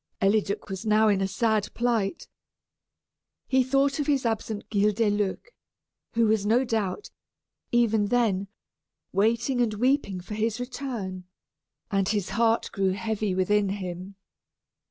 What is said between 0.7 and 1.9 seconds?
now in a sad